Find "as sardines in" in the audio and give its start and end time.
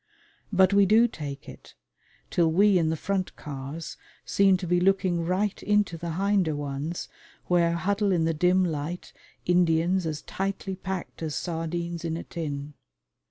11.21-12.17